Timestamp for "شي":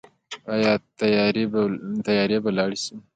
2.83-2.95